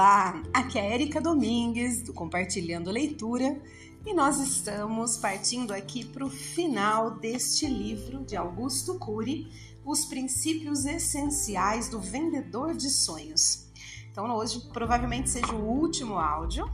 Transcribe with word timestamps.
Olá, 0.00 0.42
aqui 0.54 0.78
é 0.78 0.94
Erika 0.94 1.20
Domingues 1.20 2.00
do 2.00 2.14
Compartilhando 2.14 2.90
Leitura 2.90 3.60
e 4.06 4.14
nós 4.14 4.40
estamos 4.40 5.18
partindo 5.18 5.74
aqui 5.74 6.06
para 6.06 6.24
o 6.24 6.30
final 6.30 7.10
deste 7.18 7.66
livro 7.66 8.24
de 8.24 8.34
Augusto 8.34 8.98
Cury, 8.98 9.46
Os 9.84 10.06
Princípios 10.06 10.86
Essenciais 10.86 11.90
do 11.90 12.00
Vendedor 12.00 12.74
de 12.74 12.88
Sonhos. 12.88 13.70
Então, 14.10 14.24
hoje 14.34 14.70
provavelmente 14.72 15.28
seja 15.28 15.52
o 15.52 15.68
último 15.68 16.18
áudio 16.18 16.66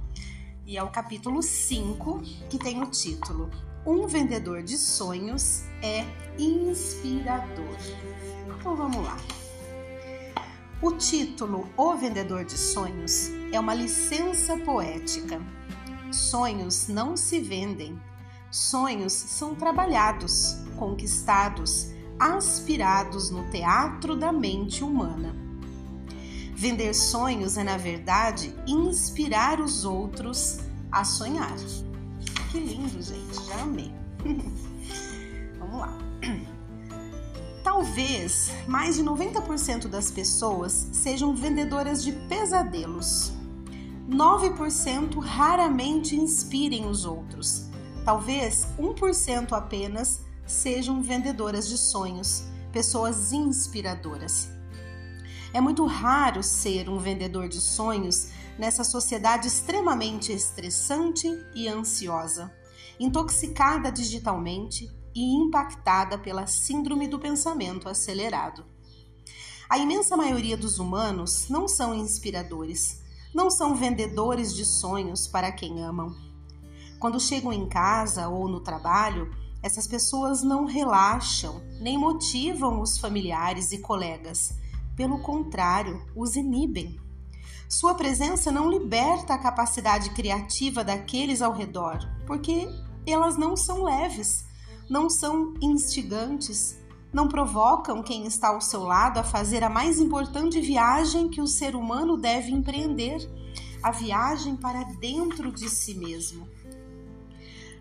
e 0.65 0.77
é 0.77 0.83
o 0.85 0.89
capítulo 0.89 1.43
5 1.43 2.23
que 2.49 2.61
tem 2.61 2.81
o 2.81 2.87
título 2.87 3.51
Um 3.85 4.07
Vendedor 4.07 4.63
de 4.63 4.79
Sonhos 4.79 5.65
é 5.83 6.05
Inspirador. 6.39 7.77
Então, 8.57 8.77
vamos 8.77 9.05
lá. 9.05 9.17
O 10.83 10.93
título 10.93 11.71
O 11.75 11.95
Vendedor 11.95 12.45
de 12.45 12.59
Sonhos 12.59 13.31
é 13.51 13.59
uma 13.59 13.73
licença 13.73 14.59
poética. 14.59 15.41
Sonhos 16.13 16.87
não 16.87 17.17
se 17.17 17.41
vendem. 17.41 17.99
Sonhos 18.51 19.15
são 19.15 19.55
trabalhados, 19.55 20.59
conquistados, 20.77 21.93
aspirados 22.19 23.31
no 23.31 23.51
teatro 23.51 24.15
da 24.15 24.31
mente 24.31 24.85
humana. 24.85 25.35
Vender 26.55 26.93
sonhos 26.93 27.57
é, 27.57 27.65
na 27.65 27.79
verdade, 27.79 28.55
inspirar 28.67 29.61
os 29.61 29.87
outros 29.87 30.59
a 30.93 31.05
sonhar. 31.05 31.57
Que 32.51 32.61
lindo, 32.61 33.03
gente, 33.03 33.47
já 33.47 33.63
amei. 33.63 33.93
Vamos 35.59 35.81
lá. 35.81 35.99
Talvez 37.67 38.53
mais 38.69 38.95
de 38.95 39.03
90% 39.03 39.89
das 39.89 40.09
pessoas 40.09 40.89
sejam 40.93 41.35
vendedoras 41.35 42.05
de 42.05 42.13
pesadelos. 42.13 43.33
9% 44.09 45.19
raramente 45.19 46.15
inspirem 46.15 46.87
os 46.87 47.05
outros. 47.05 47.69
Talvez 48.05 48.69
1% 48.79 49.51
apenas 49.51 50.23
sejam 50.47 51.03
vendedoras 51.03 51.69
de 51.69 51.77
sonhos, 51.77 52.45
pessoas 52.71 53.33
inspiradoras. 53.33 54.49
É 55.53 55.61
muito 55.61 55.85
raro 55.87 56.45
ser 56.45 56.89
um 56.89 57.01
vendedor 57.01 57.49
de 57.49 57.61
sonhos 57.61 58.29
nessa 58.57 58.85
sociedade 58.85 59.49
extremamente 59.49 60.33
estressante 60.33 61.27
e 61.53 61.67
ansiosa, 61.67 62.55
intoxicada 63.01 63.91
digitalmente, 63.91 64.89
e 65.17 65.35
impactada 65.35 66.19
pela 66.19 66.47
síndrome 66.47 67.09
do 67.09 67.19
pensamento 67.19 67.89
acelerado. 67.89 68.67
A 69.67 69.79
imensa 69.79 70.15
maioria 70.15 70.59
dos 70.59 70.79
humanos 70.79 71.49
não 71.49 71.67
são 71.67 71.95
inspiradores, 71.95 73.01
não 73.35 73.51
são 73.51 73.75
vendedores 73.75 74.55
de 74.55 74.67
sonhos 74.67 75.27
para 75.27 75.51
quem 75.51 75.83
amam. 75.83 76.15
Quando 77.01 77.19
chegam 77.19 77.51
em 77.51 77.67
casa 77.67 78.29
ou 78.29 78.47
no 78.47 78.61
trabalho, 78.61 79.35
essas 79.63 79.87
pessoas 79.87 80.43
não 80.43 80.67
relaxam 80.67 81.63
nem 81.81 81.99
motivam 81.99 82.83
os 82.83 82.99
familiares 82.99 83.73
e 83.73 83.79
colegas. 83.79 84.55
Pelo 84.95 85.23
contrário, 85.23 86.07
os 86.15 86.37
inibem. 86.37 87.01
Sua 87.69 87.95
presença 87.95 88.53
não 88.53 88.71
liberta 88.71 89.33
a 89.33 89.39
capacidade 89.39 90.11
criativa 90.11 90.85
daqueles 90.85 91.41
ao 91.41 91.53
redor, 91.53 91.99
porque 92.27 92.69
elas 93.07 93.37
não 93.37 93.57
são 93.57 93.83
leves, 93.83 94.46
não 94.89 95.11
são 95.11 95.55
instigantes, 95.61 96.79
não 97.13 97.29
provocam 97.29 98.03
quem 98.03 98.27
está 98.27 98.49
ao 98.49 98.61
seu 98.61 98.83
lado 98.83 99.19
a 99.19 99.25
fazer 99.25 99.65
a 99.65 99.71
mais 99.71 99.99
importante 99.99 100.61
viagem 100.61 101.29
que 101.29 101.41
o 101.41 101.47
ser 101.47 101.75
humano 101.75 102.17
deve 102.17 102.51
empreender 102.51 103.19
a 103.83 103.91
viagem 103.91 104.57
para 104.57 104.83
dentro 104.85 105.53
de 105.53 105.69
si 105.69 105.95
mesmo. 105.95 106.49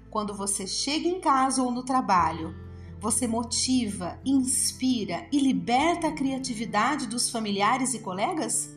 Quando 0.10 0.34
você 0.34 0.66
chega 0.66 1.08
em 1.08 1.20
casa 1.20 1.62
ou 1.62 1.72
no 1.72 1.84
trabalho, 1.84 2.56
você 3.00 3.28
motiva, 3.28 4.20
inspira 4.26 5.28
e 5.32 5.40
liberta 5.40 6.08
a 6.08 6.14
criatividade 6.14 7.08
dos 7.08 7.30
familiares 7.30 7.94
e 7.94 8.00
colegas? 8.00 8.70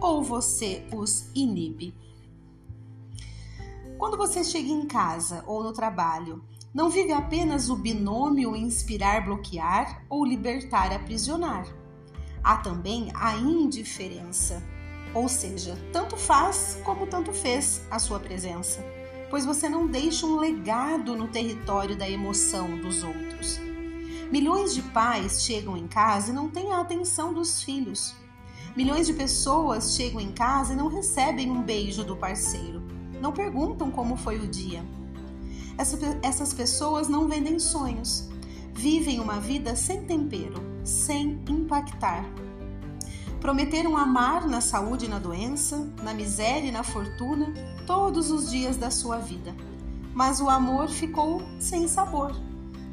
Ou 0.00 0.22
você 0.22 0.86
os 0.92 1.30
inibe? 1.34 1.94
Quando 3.98 4.16
você 4.16 4.42
chega 4.42 4.68
em 4.68 4.86
casa 4.86 5.44
ou 5.46 5.62
no 5.62 5.72
trabalho, 5.72 6.42
não 6.74 6.88
vive 6.88 7.12
apenas 7.12 7.68
o 7.68 7.76
binômio 7.76 8.56
inspirar-bloquear 8.56 10.04
ou 10.08 10.24
libertar-aprisionar. 10.24 11.66
Há 12.42 12.56
também 12.56 13.12
a 13.14 13.36
indiferença, 13.36 14.62
ou 15.14 15.28
seja, 15.28 15.78
tanto 15.92 16.16
faz 16.16 16.80
como 16.82 17.06
tanto 17.06 17.30
fez 17.30 17.82
a 17.90 17.98
sua 17.98 18.18
presença, 18.18 18.82
pois 19.28 19.44
você 19.44 19.68
não 19.68 19.86
deixa 19.86 20.24
um 20.24 20.38
legado 20.38 21.14
no 21.14 21.28
território 21.28 21.94
da 21.94 22.08
emoção 22.08 22.78
dos 22.78 23.04
outros. 23.04 23.60
Milhões 24.30 24.74
de 24.74 24.80
pais 24.80 25.42
chegam 25.42 25.76
em 25.76 25.86
casa 25.86 26.30
e 26.30 26.34
não 26.34 26.48
têm 26.48 26.72
a 26.72 26.80
atenção 26.80 27.34
dos 27.34 27.62
filhos. 27.62 28.14
Milhões 28.74 29.06
de 29.06 29.12
pessoas 29.12 29.94
chegam 29.94 30.22
em 30.22 30.32
casa 30.32 30.72
e 30.72 30.76
não 30.76 30.88
recebem 30.88 31.50
um 31.50 31.60
beijo 31.60 32.02
do 32.02 32.16
parceiro. 32.16 32.82
Não 33.20 33.30
perguntam 33.30 33.90
como 33.90 34.16
foi 34.16 34.38
o 34.38 34.48
dia 34.48 34.82
essa, 35.78 35.98
essas 36.22 36.52
pessoas 36.52 37.08
não 37.08 37.28
vendem 37.28 37.58
sonhos, 37.58 38.28
vivem 38.72 39.20
uma 39.20 39.40
vida 39.40 39.74
sem 39.76 40.04
tempero, 40.04 40.60
sem 40.84 41.42
impactar. 41.48 42.24
Prometeram 43.40 43.96
amar 43.96 44.46
na 44.46 44.60
saúde 44.60 45.06
e 45.06 45.08
na 45.08 45.18
doença, 45.18 45.76
na 46.02 46.14
miséria 46.14 46.68
e 46.68 46.72
na 46.72 46.82
fortuna, 46.82 47.52
todos 47.86 48.30
os 48.30 48.50
dias 48.50 48.76
da 48.76 48.90
sua 48.90 49.18
vida. 49.18 49.54
Mas 50.14 50.40
o 50.40 50.48
amor 50.48 50.88
ficou 50.88 51.42
sem 51.58 51.88
sabor. 51.88 52.34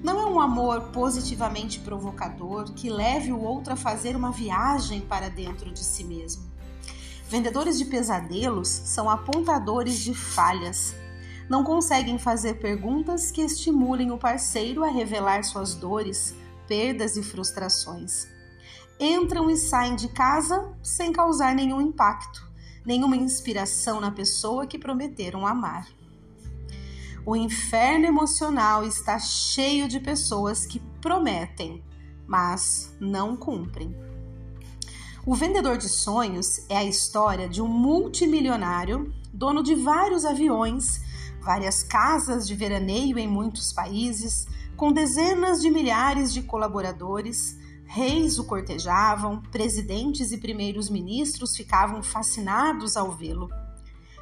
Não 0.01 0.19
é 0.19 0.25
um 0.25 0.39
amor 0.39 0.89
positivamente 0.91 1.79
provocador 1.79 2.71
que 2.73 2.89
leve 2.89 3.33
o 3.33 3.39
outro 3.39 3.73
a 3.73 3.75
fazer 3.75 4.15
uma 4.15 4.31
viagem 4.31 5.01
para 5.01 5.29
dentro 5.29 5.71
de 5.71 5.83
si 5.83 6.03
mesmo. 6.03 6.43
Vendedores 7.29 7.77
de 7.77 7.85
pesadelos 7.85 8.69
são 8.69 9.09
apontadores 9.09 9.99
de 9.99 10.15
falhas, 10.15 10.95
não 11.49 11.63
conseguem 11.63 12.19
fazer 12.19 12.59
perguntas 12.59 13.31
que 13.31 13.41
estimulem 13.41 14.11
o 14.11 14.17
parceiro 14.17 14.83
a 14.83 14.89
revelar 14.89 15.43
suas 15.43 15.73
dores, 15.73 16.35
perdas 16.67 17.17
e 17.17 17.23
frustrações. 17.23 18.27
Entram 18.99 19.49
e 19.49 19.57
saem 19.57 19.95
de 19.95 20.09
casa 20.09 20.71
sem 20.83 21.11
causar 21.11 21.55
nenhum 21.55 21.81
impacto, 21.81 22.47
nenhuma 22.85 23.17
inspiração 23.17 23.99
na 23.99 24.11
pessoa 24.11 24.67
que 24.67 24.77
prometeram 24.77 25.47
amar. 25.47 25.87
O 27.25 27.35
inferno 27.35 28.05
emocional 28.05 28.85
está 28.85 29.17
cheio 29.17 29.87
de 29.87 29.99
pessoas 29.99 30.65
que 30.65 30.79
prometem, 31.01 31.83
mas 32.27 32.95
não 32.99 33.35
cumprem. 33.35 33.95
O 35.25 35.35
vendedor 35.35 35.77
de 35.77 35.89
sonhos 35.89 36.65
é 36.69 36.77
a 36.77 36.83
história 36.83 37.49
de 37.49 37.61
um 37.61 37.67
multimilionário, 37.67 39.13
dono 39.33 39.61
de 39.61 39.75
vários 39.75 40.25
aviões 40.25 41.01
várias 41.41 41.83
casas 41.83 42.47
de 42.47 42.55
veraneio 42.55 43.17
em 43.17 43.27
muitos 43.27 43.73
países, 43.73 44.47
com 44.75 44.91
dezenas 44.91 45.61
de 45.61 45.69
milhares 45.69 46.33
de 46.33 46.41
colaboradores. 46.41 47.57
Reis 47.85 48.37
o 48.37 48.43
cortejavam, 48.43 49.41
presidentes 49.41 50.31
e 50.31 50.37
primeiros 50.37 50.89
ministros 50.89 51.55
ficavam 51.55 52.03
fascinados 52.03 52.95
ao 52.95 53.11
vê-lo. 53.11 53.49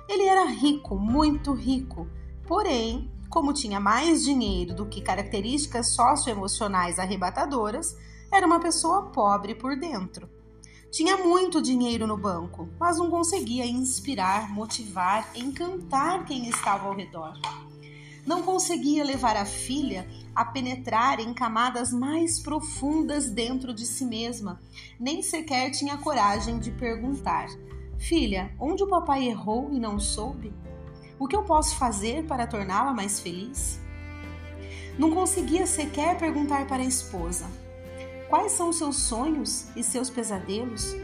Ele 0.07 0.23
era 0.23 0.45
rico, 0.45 0.97
muito 0.97 1.53
rico, 1.53 2.07
porém, 2.47 3.11
como 3.29 3.53
tinha 3.53 3.79
mais 3.79 4.23
dinheiro 4.23 4.73
do 4.73 4.85
que 4.85 5.01
características 5.01 5.89
socioemocionais 5.89 6.97
arrebatadoras, 6.97 7.95
era 8.31 8.47
uma 8.47 8.59
pessoa 8.59 9.11
pobre 9.11 9.53
por 9.53 9.77
dentro. 9.77 10.36
Tinha 10.97 11.15
muito 11.15 11.61
dinheiro 11.61 12.07
no 12.07 12.17
banco, 12.17 12.67
mas 12.79 12.97
não 12.97 13.07
conseguia 13.07 13.63
inspirar, 13.63 14.51
motivar, 14.51 15.29
encantar 15.35 16.25
quem 16.25 16.49
estava 16.49 16.87
ao 16.87 16.95
redor. 16.95 17.33
Não 18.25 18.41
conseguia 18.41 19.03
levar 19.05 19.37
a 19.37 19.45
filha 19.45 20.07
a 20.33 20.43
penetrar 20.43 21.19
em 21.19 21.35
camadas 21.35 21.93
mais 21.93 22.39
profundas 22.39 23.29
dentro 23.29 23.75
de 23.75 23.85
si 23.85 24.05
mesma, 24.05 24.59
nem 24.99 25.21
sequer 25.21 25.69
tinha 25.69 25.99
coragem 25.99 26.57
de 26.57 26.71
perguntar: 26.71 27.45
Filha, 27.99 28.51
onde 28.59 28.81
o 28.81 28.89
papai 28.89 29.27
errou 29.27 29.69
e 29.71 29.79
não 29.79 29.99
soube? 29.99 30.51
O 31.19 31.27
que 31.27 31.35
eu 31.35 31.43
posso 31.43 31.75
fazer 31.75 32.25
para 32.25 32.47
torná-la 32.47 32.91
mais 32.91 33.19
feliz? 33.19 33.79
Não 34.97 35.11
conseguia 35.11 35.67
sequer 35.67 36.17
perguntar 36.17 36.65
para 36.65 36.81
a 36.81 36.87
esposa: 36.87 37.45
Quais 38.29 38.51
são 38.51 38.73
seus 38.73 38.97
sonhos 38.97 39.67
e 39.75 39.83
seus 39.83 40.09
pesadelos? 40.09 40.95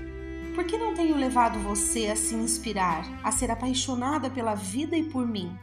Por 0.55 0.65
que 0.65 0.77
não 0.77 0.93
tenho 0.93 1.17
levado 1.17 1.59
você 1.59 2.07
a 2.07 2.15
se 2.15 2.35
inspirar, 2.35 3.05
a 3.23 3.31
ser 3.31 3.49
apaixonada 3.49 4.29
pela 4.29 4.55
vida 4.55 4.95
e 4.95 5.03
por 5.03 5.25
mim? 5.25 5.57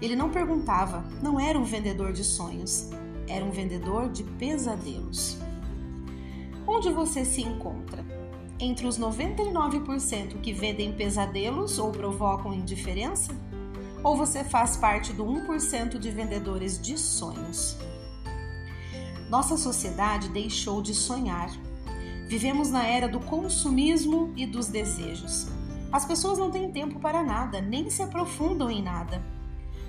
Ele 0.00 0.16
não 0.16 0.30
perguntava, 0.30 1.04
não 1.22 1.38
era 1.38 1.58
um 1.58 1.64
vendedor 1.64 2.12
de 2.12 2.24
sonhos, 2.24 2.90
era 3.28 3.44
um 3.44 3.50
vendedor 3.50 4.08
de 4.08 4.24
pesadelos. 4.24 5.38
Onde 6.66 6.90
você 6.90 7.24
se 7.24 7.42
encontra? 7.42 8.04
entre 8.60 8.86
os 8.86 8.98
99% 8.98 10.40
que 10.40 10.52
vendem 10.52 10.92
pesadelos 10.92 11.78
ou 11.78 11.92
provocam 11.92 12.52
indiferença? 12.52 13.32
Ou 14.02 14.16
você 14.16 14.44
faz 14.44 14.76
parte 14.76 15.12
do 15.12 15.24
1% 15.24 15.98
de 15.98 16.10
vendedores 16.10 16.80
de 16.80 16.98
sonhos? 16.98 17.76
Nossa 19.28 19.58
sociedade 19.58 20.30
deixou 20.30 20.80
de 20.80 20.94
sonhar. 20.94 21.50
Vivemos 22.28 22.70
na 22.70 22.86
era 22.86 23.06
do 23.06 23.20
consumismo 23.20 24.32
e 24.36 24.46
dos 24.46 24.68
desejos. 24.68 25.46
As 25.92 26.04
pessoas 26.04 26.38
não 26.38 26.50
têm 26.50 26.72
tempo 26.72 26.98
para 26.98 27.22
nada, 27.22 27.60
nem 27.60 27.90
se 27.90 28.02
aprofundam 28.02 28.70
em 28.70 28.82
nada. 28.82 29.22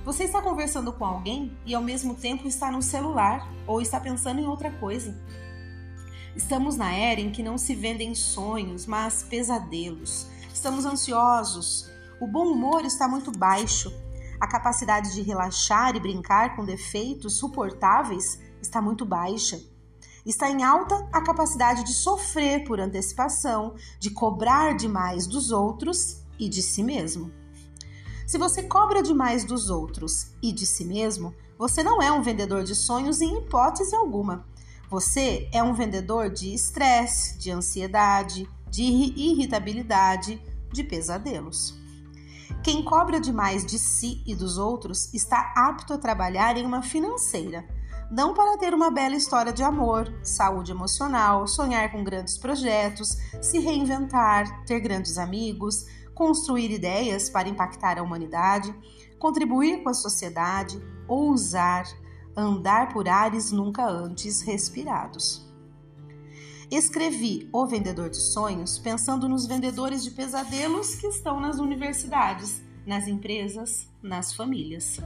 Você 0.04 0.26
está 0.26 0.42
conversando 0.42 0.92
com 0.92 1.06
alguém 1.06 1.58
e 1.66 1.74
ao 1.74 1.82
mesmo 1.82 2.16
tempo 2.16 2.48
está 2.48 2.72
no 2.72 2.82
celular 2.82 3.50
ou 3.66 3.82
está 3.82 4.00
pensando 4.00 4.40
em 4.40 4.48
outra 4.48 4.72
coisa. 4.72 5.18
Estamos 6.36 6.76
na 6.76 6.92
era 6.94 7.22
em 7.22 7.32
que 7.32 7.44
não 7.44 7.58
se 7.58 7.76
vendem 7.76 8.16
sonhos, 8.16 8.86
mas 8.86 9.24
pesadelos. 9.24 10.28
Estamos 10.54 10.86
ansiosos. 10.86 11.90
O 12.20 12.28
bom 12.28 12.48
humor 12.48 12.84
está 12.84 13.08
muito 13.08 13.32
baixo. 13.32 13.94
A 14.40 14.48
capacidade 14.48 15.14
de 15.14 15.22
relaxar 15.22 15.96
e 15.96 16.00
brincar 16.00 16.56
com 16.56 16.66
defeitos 16.66 17.36
suportáveis 17.36 18.40
está 18.62 18.82
muito 18.82 19.06
baixa. 19.06 19.62
Está 20.26 20.50
em 20.50 20.64
alta 20.64 20.96
a 21.12 21.22
capacidade 21.22 21.84
de 21.84 21.94
sofrer 21.94 22.64
por 22.64 22.80
antecipação, 22.80 23.76
de 24.00 24.12
cobrar 24.12 24.76
demais 24.76 25.26
dos 25.26 25.52
outros 25.52 26.24
e 26.38 26.50
de 26.50 26.62
si 26.62 26.84
mesmo. 26.84 27.32
Se 28.28 28.38
você 28.38 28.62
cobra 28.64 29.02
demais 29.02 29.44
dos 29.44 29.70
outros 29.70 30.32
e 30.42 30.52
de 30.52 30.66
si 30.66 30.86
mesmo, 30.86 31.34
você 31.58 31.82
não 31.82 32.02
é 32.02 32.12
um 32.12 32.22
vendedor 32.22 32.64
de 32.64 32.76
sonhos 32.76 33.22
em 33.22 33.40
hipótese 33.40 33.96
alguma. 33.96 34.46
Você 34.90 35.50
é 35.52 35.64
um 35.64 35.74
vendedor 35.74 36.30
de 36.30 36.54
estresse, 36.54 37.38
de 37.38 37.52
ansiedade, 37.52 38.48
de 38.70 38.84
irritabilidade, 38.84 40.42
de 40.72 40.84
pesadelos. 40.84 41.78
Quem 42.64 42.84
cobra 42.84 43.20
demais 43.20 43.66
de 43.66 43.80
si 43.80 44.22
e 44.26 44.36
dos 44.36 44.58
outros 44.58 45.14
está 45.14 45.54
apto 45.56 45.94
a 45.94 45.98
trabalhar 45.98 46.58
em 46.58 46.66
uma 46.66 46.82
financeira, 46.82 47.66
não 48.10 48.34
para 48.34 48.58
ter 48.58 48.74
uma 48.74 48.90
bela 48.90 49.16
história 49.16 49.54
de 49.54 49.62
amor, 49.62 50.12
saúde 50.24 50.72
emocional, 50.72 51.48
sonhar 51.48 51.92
com 51.92 52.04
grandes 52.04 52.38
projetos, 52.38 53.18
se 53.42 53.60
reinventar, 53.60 54.66
ter 54.66 54.80
grandes 54.80 55.18
amigos, 55.18 55.86
construir 56.16 56.72
ideias 56.72 57.30
para 57.30 57.48
impactar 57.48 58.00
a 58.00 58.04
humanidade, 58.04 58.74
contribuir 59.20 59.84
com 59.84 59.90
a 59.90 59.94
sociedade, 59.94 60.82
ousar, 61.08 61.86
andar 62.36 62.92
por 62.92 63.08
ares 63.08 63.52
nunca 63.52 63.88
antes 63.88 64.42
respirados. 64.42 65.48
Escrevi 66.72 67.50
O 67.52 67.66
Vendedor 67.66 68.10
de 68.10 68.18
Sonhos 68.18 68.78
pensando 68.78 69.28
nos 69.28 69.48
vendedores 69.48 70.04
de 70.04 70.12
pesadelos 70.12 70.96
que 70.96 71.08
estão 71.08 71.40
nas 71.40 71.58
universidades, 71.58 72.62
nas 72.86 73.08
empresas, 73.08 73.88
nas 74.02 74.34
famílias. 74.34 75.00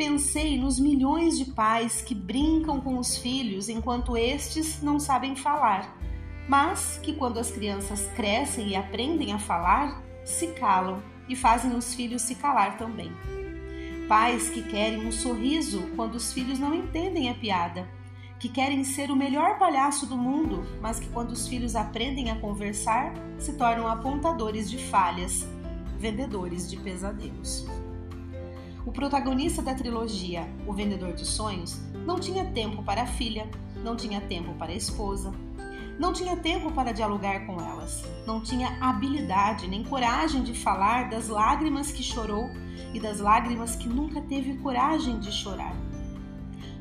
Pensei 0.00 0.58
nos 0.58 0.80
milhões 0.80 1.36
de 1.36 1.44
pais 1.44 2.00
que 2.00 2.14
brincam 2.14 2.80
com 2.80 2.96
os 2.96 3.18
filhos 3.18 3.68
enquanto 3.68 4.16
estes 4.16 4.80
não 4.80 4.98
sabem 4.98 5.36
falar, 5.36 5.94
mas 6.48 6.98
que, 7.02 7.12
quando 7.12 7.38
as 7.38 7.50
crianças 7.50 8.10
crescem 8.16 8.68
e 8.68 8.74
aprendem 8.74 9.34
a 9.34 9.38
falar, 9.38 10.02
se 10.24 10.46
calam 10.54 11.02
e 11.28 11.36
fazem 11.36 11.76
os 11.76 11.94
filhos 11.94 12.22
se 12.22 12.34
calar 12.34 12.78
também. 12.78 13.12
Pais 14.08 14.48
que 14.48 14.62
querem 14.62 15.06
um 15.06 15.12
sorriso 15.12 15.82
quando 15.94 16.14
os 16.14 16.32
filhos 16.32 16.58
não 16.58 16.74
entendem 16.74 17.28
a 17.28 17.34
piada, 17.34 17.86
que 18.38 18.48
querem 18.48 18.82
ser 18.84 19.10
o 19.10 19.16
melhor 19.16 19.58
palhaço 19.58 20.06
do 20.06 20.16
mundo, 20.16 20.64
mas 20.80 20.98
que 20.98 21.10
quando 21.10 21.32
os 21.32 21.46
filhos 21.46 21.76
aprendem 21.76 22.30
a 22.30 22.40
conversar, 22.40 23.12
se 23.38 23.52
tornam 23.52 23.86
apontadores 23.86 24.70
de 24.70 24.78
falhas, 24.78 25.46
vendedores 25.98 26.70
de 26.70 26.78
pesadelos. 26.78 27.66
O 28.86 28.92
protagonista 28.92 29.60
da 29.60 29.74
trilogia, 29.74 30.48
O 30.66 30.72
Vendedor 30.72 31.12
de 31.12 31.26
Sonhos, 31.26 31.78
não 32.06 32.18
tinha 32.18 32.46
tempo 32.46 32.82
para 32.82 33.02
a 33.02 33.06
filha, 33.06 33.48
não 33.84 33.94
tinha 33.94 34.20
tempo 34.22 34.54
para 34.54 34.72
a 34.72 34.74
esposa, 34.74 35.32
não 35.98 36.14
tinha 36.14 36.34
tempo 36.34 36.72
para 36.72 36.92
dialogar 36.92 37.46
com 37.46 37.60
elas, 37.60 38.02
não 38.26 38.40
tinha 38.40 38.78
habilidade 38.80 39.68
nem 39.68 39.84
coragem 39.84 40.42
de 40.42 40.54
falar 40.54 41.10
das 41.10 41.28
lágrimas 41.28 41.92
que 41.92 42.02
chorou 42.02 42.48
e 42.94 42.98
das 42.98 43.20
lágrimas 43.20 43.76
que 43.76 43.86
nunca 43.86 44.22
teve 44.22 44.54
coragem 44.58 45.20
de 45.20 45.30
chorar. 45.30 45.76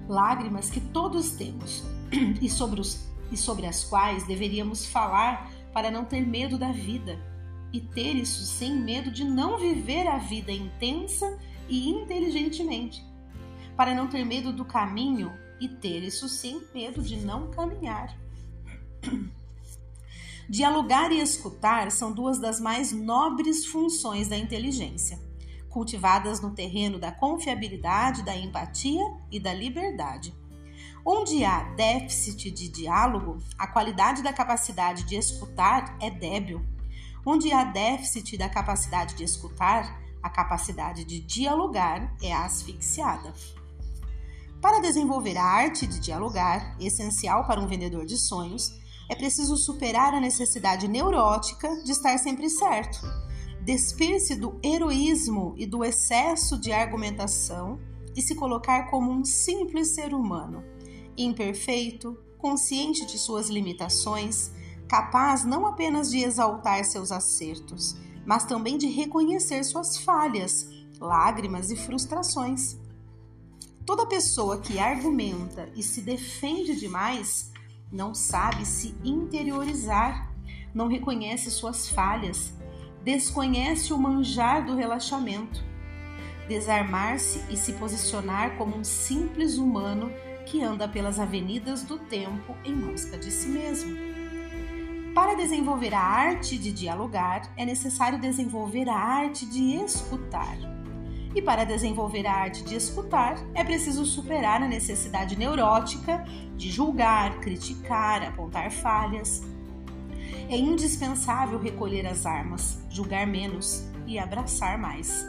Lágrimas 0.08 0.70
que 0.70 0.80
todos 0.80 1.32
temos 1.32 1.84
e 2.42 2.50
sobre, 2.50 2.80
os, 2.80 3.10
e 3.30 3.36
sobre 3.36 3.66
as 3.66 3.84
quais 3.84 4.26
deveríamos 4.26 4.86
falar 4.86 5.52
para 5.74 5.92
não 5.92 6.06
ter 6.06 6.26
medo 6.26 6.58
da 6.58 6.72
vida 6.72 7.20
e 7.74 7.82
ter 7.82 8.16
isso 8.16 8.46
sem 8.46 8.74
medo 8.74 9.12
de 9.12 9.26
não 9.26 9.58
viver 9.60 10.08
a 10.08 10.18
vida 10.18 10.52
intensa 10.52 11.38
e 11.70 11.90
inteligentemente, 11.90 13.06
para 13.78 13.94
não 13.94 14.08
ter 14.08 14.26
medo 14.26 14.52
do 14.52 14.66
caminho 14.66 15.32
e 15.60 15.68
ter 15.68 16.04
isso 16.04 16.28
sem 16.28 16.62
medo 16.74 17.02
de 17.02 17.18
não 17.18 17.52
caminhar. 17.52 18.18
Dialogar 20.50 21.12
e 21.12 21.20
escutar 21.20 21.92
são 21.92 22.12
duas 22.12 22.40
das 22.40 22.60
mais 22.60 22.92
nobres 22.92 23.68
funções 23.68 24.28
da 24.28 24.36
inteligência, 24.36 25.20
cultivadas 25.70 26.42
no 26.42 26.56
terreno 26.56 26.98
da 26.98 27.12
confiabilidade, 27.12 28.24
da 28.24 28.36
empatia 28.36 29.04
e 29.32 29.40
da 29.40 29.54
liberdade. 29.54 30.34
Onde 31.06 31.46
há 31.46 31.64
déficit 31.76 32.52
de 32.52 32.68
diálogo, 32.68 33.38
a 33.58 33.68
qualidade 33.68 34.24
da 34.24 34.34
capacidade 34.34 35.04
de 35.04 35.16
escutar 35.16 35.96
é 36.02 36.10
débil. 36.10 36.66
Onde 37.26 37.52
há 37.54 37.64
déficit 37.64 38.38
da 38.38 38.50
capacidade 38.50 39.16
de 39.16 39.24
escutar, 39.24 40.02
a 40.22 40.30
capacidade 40.30 41.04
de 41.06 41.20
dialogar 41.20 42.16
é 42.22 42.34
asfixiada. 42.34 43.34
Para 44.62 44.82
desenvolver 44.82 45.38
a 45.38 45.44
arte 45.44 45.88
de 45.88 46.00
dialogar, 46.00 46.76
essencial 46.80 47.46
para 47.46 47.62
um 47.62 47.68
vendedor 47.68 48.06
de 48.06 48.18
sonhos, 48.18 48.78
é 49.10 49.16
preciso 49.16 49.56
superar 49.56 50.14
a 50.14 50.20
necessidade 50.20 50.88
neurótica 50.88 51.82
de 51.84 51.92
estar 51.92 52.18
sempre 52.18 52.50
certo, 52.50 53.00
despir-se 53.62 54.36
do 54.36 54.60
heroísmo 54.64 55.56
e 55.58 55.66
do 55.66 55.84
excesso 55.84 56.60
de 56.60 56.72
argumentação 56.72 57.80
e 58.16 58.22
se 58.22 58.36
colocar 58.36 58.90
como 58.90 59.12
um 59.12 59.24
simples 59.24 59.96
ser 59.96 60.14
humano, 60.14 60.64
imperfeito, 61.18 62.18
consciente 62.38 63.06
de 63.06 63.18
suas 63.18 63.50
limitações, 63.50 64.52
capaz 64.88 65.46
não 65.46 65.66
apenas 65.66 66.10
de 66.10 66.20
exaltar 66.20 66.84
seus 66.84 67.12
acertos, 67.12 67.96
mas 68.30 68.46
também 68.46 68.78
de 68.78 68.86
reconhecer 68.86 69.64
suas 69.64 69.98
falhas, 69.98 70.70
lágrimas 71.02 71.72
e 71.72 71.76
frustrações. 71.76 72.78
Toda 73.88 74.06
pessoa 74.06 74.60
que 74.60 74.78
argumenta 74.78 75.68
e 75.76 75.82
se 75.82 76.00
defende 76.02 76.80
demais 76.80 77.52
não 77.92 78.14
sabe 78.14 78.68
se 78.68 78.94
interiorizar, 79.04 80.32
não 80.76 80.88
reconhece 80.88 81.50
suas 81.50 81.90
falhas, 81.90 82.54
desconhece 83.04 83.94
o 83.94 83.98
manjar 83.98 84.64
do 84.64 84.76
relaxamento. 84.76 85.64
Desarmar-se 86.48 87.44
e 87.52 87.58
se 87.58 87.74
posicionar 87.74 88.60
como 88.60 88.78
um 88.78 88.84
simples 88.84 89.58
humano 89.58 90.12
que 90.46 90.62
anda 90.62 90.88
pelas 90.88 91.20
avenidas 91.20 91.82
do 91.82 91.98
tempo 91.98 92.56
em 92.64 92.76
busca 92.76 93.18
de 93.18 93.32
si 93.32 93.48
mesmo. 93.48 94.09
Para 95.14 95.36
desenvolver 95.36 95.94
a 95.94 96.02
arte 96.02 96.58
de 96.58 96.72
dialogar, 96.72 97.52
é 97.58 97.66
necessário 97.66 98.20
desenvolver 98.20 98.88
a 98.88 98.96
arte 98.96 99.46
de 99.46 99.76
escutar. 99.76 100.56
E 101.34 101.42
para 101.42 101.64
desenvolver 101.64 102.28
a 102.28 102.34
arte 102.34 102.64
de 102.64 102.76
escutar, 102.76 103.36
é 103.54 103.64
preciso 103.64 104.06
superar 104.06 104.62
a 104.62 104.68
necessidade 104.68 105.36
neurótica 105.36 106.24
de 106.56 106.70
julgar, 106.72 107.40
criticar, 107.40 108.24
apontar 108.24 108.72
falhas. 108.72 109.44
É 110.48 110.58
indispensável 110.58 111.60
recolher 111.60 112.06
as 112.06 112.26
armas, 112.26 112.84
julgar 112.90 113.26
menos 113.26 113.88
e 114.06 114.18
abraçar 114.20 114.78
mais, 114.78 115.28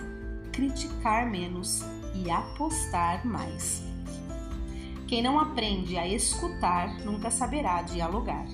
criticar 0.53 1.29
menos 1.29 1.83
e 2.15 2.31
apostar 2.31 3.27
mais. 3.27 3.83
Quem 5.07 5.23
não 5.23 5.41
aprende 5.41 5.97
a 5.97 6.07
escutar 6.07 6.99
nunca 7.01 7.31
saberá 7.31 7.83
dialogar. 7.83 8.47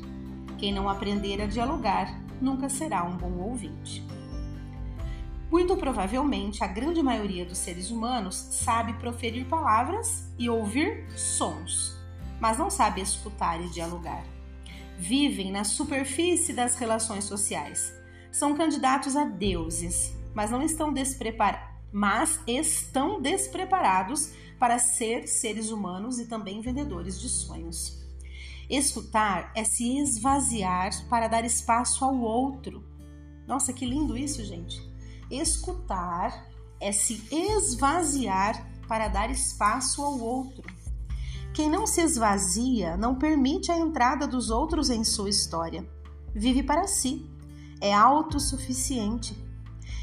Quem 0.59 0.73
não 0.73 0.89
aprender 0.89 1.41
a 1.43 1.47
dialogar 1.47 2.19
nunca 2.41 2.69
será 2.69 3.05
um 3.05 3.17
bom 3.17 3.33
ouvinte. 3.41 4.03
Muito 5.51 5.77
provavelmente, 5.77 6.65
a 6.65 6.67
grande 6.67 7.03
maioria 7.03 7.45
dos 7.45 7.59
seres 7.59 7.91
humanos 7.91 8.35
sabe 8.35 8.95
proferir 8.95 9.47
palavras 9.47 10.29
e 10.39 10.49
ouvir 10.49 11.07
sons, 11.17 11.97
mas 12.41 12.59
não 12.59 12.69
sabe 12.69 13.01
escutar 13.01 13.61
e 13.63 13.69
dialogar. 13.69 14.25
Vivem 14.99 15.53
na 15.53 15.63
superfície 15.63 16.53
das 16.53 16.75
relações 16.75 17.25
sociais. 17.25 17.95
São 18.33 18.57
candidatos 18.57 19.15
a 19.15 19.25
deuses, 19.25 20.17
mas 20.35 20.51
não 20.51 20.63
estão 20.63 20.93
despreparados, 20.93 21.77
mas 21.93 22.41
estão 22.47 23.21
despreparados 23.21 24.33
para 24.59 24.79
ser 24.79 25.29
seres 25.29 25.71
humanos 25.71 26.19
e 26.19 26.27
também 26.27 26.61
vendedores 26.61 27.21
de 27.21 27.29
sonhos. 27.29 28.06
Escutar 28.69 29.53
é 29.55 29.63
se 29.63 29.99
esvaziar 29.99 30.91
para 31.09 31.29
dar 31.29 31.45
espaço 31.45 32.05
ao 32.05 32.19
outro. 32.19 32.85
Nossa, 33.47 33.73
que 33.73 33.87
lindo 33.87 34.17
isso, 34.17 34.45
gente. 34.45 34.83
Escutar 35.31 36.47
é 36.81 36.91
se 36.91 37.23
esvaziar 37.31 38.67
para 38.89 39.09
dar 39.09 39.31
espaço 39.31 40.03
ao 40.03 40.19
outro. 40.19 40.65
Quem 41.55 41.71
não 41.71 41.87
se 41.87 42.01
esvazia 42.01 42.97
não 42.97 43.15
permite 43.15 43.73
a 43.73 43.79
entrada 43.79 44.27
dos 44.27 44.51
outros 44.51 44.91
em 44.91 45.03
sua 45.05 45.31
história. 45.31 45.89
Vive 46.35 46.63
para 46.63 46.87
si, 46.87 47.25
é 47.81 47.95
autossuficiente. 47.95 49.37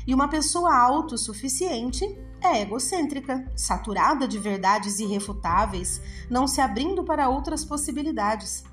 E 0.07 0.13
uma 0.13 0.27
pessoa 0.27 0.75
autossuficiente 0.75 2.05
é 2.43 2.61
egocêntrica, 2.61 3.49
saturada 3.55 4.27
de 4.27 4.37
verdades 4.37 4.99
irrefutáveis, 4.99 6.01
não 6.29 6.45
se 6.45 6.59
abrindo 6.59 7.03
para 7.03 7.29
outras 7.29 7.63
possibilidades. 7.63 8.65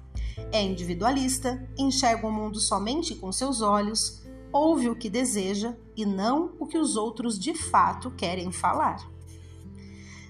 É 0.51 0.61
individualista, 0.61 1.69
enxerga 1.79 2.27
o 2.27 2.33
mundo 2.33 2.59
somente 2.59 3.15
com 3.15 3.31
seus 3.31 3.63
olhos, 3.63 4.23
ouve 4.53 4.89
o 4.89 4.97
que 4.97 5.09
deseja 5.09 5.77
e 5.97 6.05
não 6.05 6.53
o 6.59 6.67
que 6.67 6.77
os 6.77 6.97
outros 6.97 7.39
de 7.39 7.55
fato 7.55 8.11
querem 8.11 8.51
falar. 8.51 9.09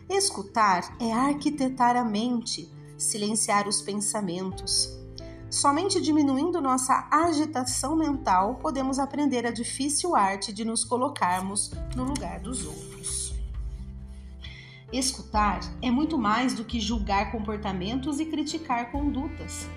Escutar 0.09 0.97
é 1.00 1.12
arquitetar 1.12 1.97
a 1.97 2.04
mente, 2.04 2.70
silenciar 2.99 3.66
os 3.66 3.80
pensamentos. 3.80 5.00
Somente 5.49 6.00
diminuindo 6.00 6.61
nossa 6.61 7.09
agitação 7.11 7.97
mental 7.97 8.56
podemos 8.56 8.99
aprender 8.99 9.47
a 9.47 9.50
difícil 9.50 10.14
arte 10.14 10.52
de 10.52 10.64
nos 10.64 10.85
colocarmos 10.85 11.73
no 11.97 12.04
lugar 12.04 12.38
dos 12.40 12.66
outros. 12.66 13.29
Escutar 14.92 15.61
é 15.80 15.88
muito 15.88 16.18
mais 16.18 16.52
do 16.52 16.64
que 16.64 16.80
julgar 16.80 17.30
comportamentos 17.30 18.18
e 18.18 18.26
criticar 18.26 18.90
condutas. 18.90 19.68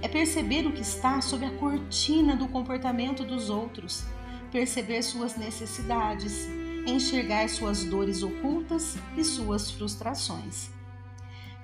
É 0.00 0.06
perceber 0.06 0.64
o 0.64 0.72
que 0.72 0.82
está 0.82 1.20
sob 1.20 1.44
a 1.44 1.50
cortina 1.56 2.36
do 2.36 2.46
comportamento 2.46 3.24
dos 3.24 3.50
outros, 3.50 4.04
perceber 4.52 5.02
suas 5.02 5.36
necessidades, 5.36 6.48
enxergar 6.86 7.48
suas 7.48 7.82
dores 7.84 8.22
ocultas 8.22 8.96
e 9.16 9.24
suas 9.24 9.72
frustrações. 9.72 10.70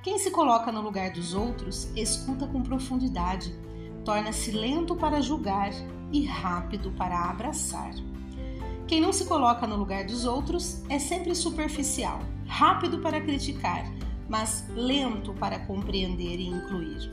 Quem 0.03 0.19
se 0.19 0.33
coloca 0.33 0.73
no 0.73 0.81
lugar 0.81 1.11
dos 1.11 1.33
outros 1.33 1.89
escuta 1.95 2.47
com 2.49 2.61
profundidade, 2.61 3.55
torna-se 4.05 4.51
lento 4.51 4.97
para 4.97 5.21
julgar 5.21 5.71
e 6.11 6.25
rápido 6.25 6.91
para 6.93 7.31
abraçar. 7.31 7.93
Quem 8.89 9.01
não 9.01 9.13
se 9.13 9.27
coloca 9.27 9.65
no 9.67 9.77
lugar 9.77 10.05
dos 10.05 10.25
outros 10.25 10.83
é 10.89 10.99
sempre 10.99 11.35
superficial, 11.37 12.19
rápido 12.51 12.99
para 12.99 13.21
criticar, 13.21 13.85
mas 14.29 14.65
lento 14.75 15.33
para 15.35 15.61
compreender 15.61 16.41
e 16.41 16.49
incluir. 16.49 17.11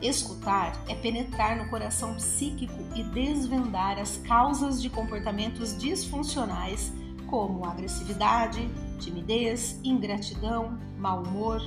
Escutar 0.00 0.82
é 0.88 0.94
penetrar 0.94 1.58
no 1.58 1.68
coração 1.68 2.14
psíquico 2.14 2.82
e 2.96 3.02
desvendar 3.02 3.98
as 3.98 4.16
causas 4.16 4.80
de 4.80 4.88
comportamentos 4.88 5.76
disfuncionais 5.76 6.90
como 7.26 7.66
agressividade, 7.66 8.66
timidez, 8.98 9.78
ingratidão, 9.84 10.78
mau 10.98 11.22
humor. 11.22 11.60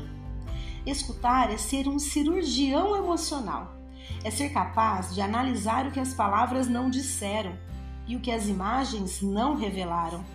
Escutar 0.84 1.54
é 1.54 1.58
ser 1.58 1.88
um 1.88 2.00
cirurgião 2.00 2.98
emocional, 2.98 3.78
é 4.24 4.32
ser 4.32 4.50
capaz 4.50 5.14
de 5.14 5.22
analisar 5.22 5.86
o 5.86 5.92
que 5.92 6.00
as 6.00 6.14
palavras 6.14 6.68
não 6.68 6.90
disseram 6.90 7.54
e 8.08 8.16
o 8.16 8.20
que 8.20 8.32
as 8.32 8.48
imagens 8.48 9.22
não 9.22 9.56
revelaram. 9.56 10.26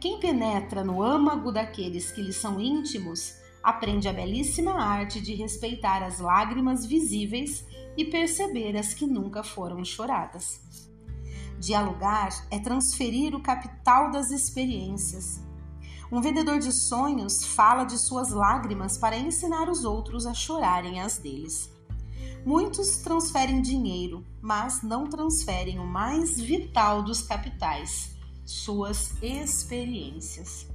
Quem 0.00 0.20
penetra 0.20 0.84
no 0.84 1.02
âmago 1.02 1.50
daqueles 1.50 2.10
que 2.12 2.22
lhe 2.22 2.32
são 2.32 2.60
íntimos 2.60 3.34
aprende 3.62 4.08
a 4.08 4.12
belíssima 4.12 4.72
arte 4.72 5.20
de 5.20 5.34
respeitar 5.34 6.02
as 6.02 6.20
lágrimas 6.20 6.86
visíveis 6.86 7.64
e 7.96 8.04
perceber 8.04 8.76
as 8.76 8.94
que 8.94 9.06
nunca 9.06 9.42
foram 9.42 9.84
choradas. 9.84 10.60
Dialogar 11.58 12.46
é 12.50 12.58
transferir 12.58 13.34
o 13.34 13.42
capital 13.42 14.10
das 14.10 14.30
experiências. 14.30 15.40
Um 16.12 16.20
vendedor 16.20 16.60
de 16.60 16.70
sonhos 16.70 17.44
fala 17.44 17.82
de 17.82 17.98
suas 17.98 18.30
lágrimas 18.30 18.96
para 18.96 19.16
ensinar 19.16 19.68
os 19.68 19.84
outros 19.84 20.26
a 20.26 20.34
chorarem 20.34 21.00
as 21.00 21.18
deles. 21.18 21.68
Muitos 22.44 22.98
transferem 22.98 23.60
dinheiro, 23.60 24.24
mas 24.40 24.82
não 24.82 25.08
transferem 25.08 25.80
o 25.80 25.84
mais 25.84 26.40
vital 26.40 27.02
dos 27.02 27.22
capitais, 27.22 28.15
suas 28.46 29.20
experiências. 29.22 30.66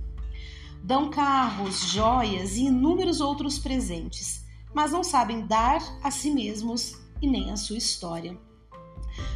Dão 0.84 1.10
carros, 1.10 1.92
joias 1.92 2.56
e 2.58 2.66
inúmeros 2.66 3.22
outros 3.22 3.58
presentes, 3.58 4.46
mas 4.74 4.92
não 4.92 5.04
sabem 5.04 5.48
dar 5.48 5.82
a 6.04 6.12
si 6.12 6.30
mesmos 6.30 6.98
e 7.22 7.28
nem 7.28 7.50
a 7.52 7.58
sua 7.58 7.78
história. 7.78 8.38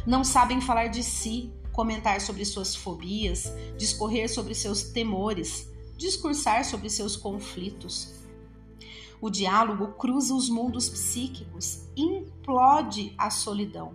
Não 0.06 0.22
sabem 0.22 0.60
falar 0.60 0.86
de 0.86 1.02
si, 1.02 1.52
comentar 1.72 2.20
sobre 2.20 2.44
suas 2.44 2.76
fobias, 2.76 3.52
discorrer 3.76 4.32
sobre 4.32 4.54
seus 4.54 4.82
temores, 4.84 5.68
discursar 5.96 6.64
sobre 6.64 6.88
seus 6.88 7.16
conflitos 7.16 8.16
o 9.20 9.30
diálogo 9.30 9.92
cruza 9.94 10.34
os 10.34 10.48
mundos 10.48 10.88
psíquicos, 10.88 11.88
implode 11.96 13.14
a 13.16 13.30
solidão. 13.30 13.94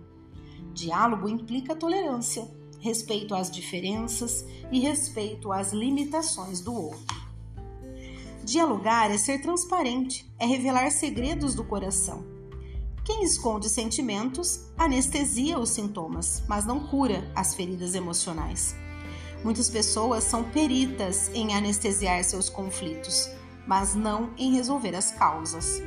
Diálogo 0.74 1.28
implica 1.28 1.76
tolerância, 1.76 2.50
respeito 2.82 3.32
às 3.32 3.48
diferenças 3.48 4.44
e 4.72 4.80
respeito 4.80 5.52
às 5.52 5.72
limitações 5.72 6.60
do 6.60 6.74
outro. 6.74 7.22
Dialogar 8.42 9.08
é 9.12 9.16
ser 9.16 9.40
transparente, 9.40 10.28
é 10.36 10.44
revelar 10.44 10.90
segredos 10.90 11.54
do 11.54 11.62
coração. 11.62 12.24
Quem 13.04 13.22
esconde 13.22 13.68
sentimentos 13.68 14.66
anestesia 14.76 15.60
os 15.60 15.70
sintomas, 15.70 16.42
mas 16.48 16.66
não 16.66 16.88
cura 16.88 17.30
as 17.36 17.54
feridas 17.54 17.94
emocionais. 17.94 18.74
Muitas 19.44 19.70
pessoas 19.70 20.24
são 20.24 20.42
peritas 20.42 21.30
em 21.34 21.54
anestesiar 21.54 22.24
seus 22.24 22.48
conflitos, 22.48 23.28
mas 23.64 23.94
não 23.94 24.34
em 24.36 24.52
resolver 24.54 24.94
as 24.96 25.12
causas. 25.12 25.80